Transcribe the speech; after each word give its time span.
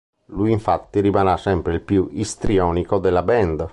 Lui 0.33 0.51
infatti 0.51 0.99
rimarrà 0.99 1.37
sempre 1.37 1.75
il 1.75 1.81
più 1.81 2.09
istrionico 2.13 2.97
della 2.97 3.21
band. 3.21 3.69